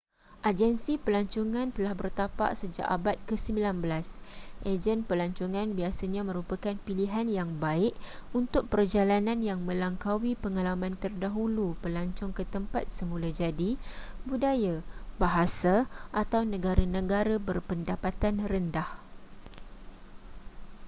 [0.49, 3.65] agensi pelancongan telah bertapak sejak abad ke-19
[4.73, 7.93] ejen pelancongan biasanya merupakan pilihan yang baik
[8.39, 13.69] untuk perjalanan yang melangkaui pengalaman terdahulu pelancong ke tempat semula jadi
[14.29, 14.75] budaya
[15.21, 15.73] bahasa
[16.21, 18.89] atau negara-negara berpendapatan rendah